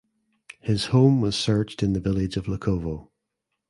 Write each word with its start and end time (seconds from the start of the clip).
His 0.59 0.85
home 0.85 1.21
was 1.21 1.35
searched 1.35 1.83
in 1.83 1.93
the 1.93 1.99
village 1.99 2.35
of 2.35 2.47
Lukovo. 2.47 3.11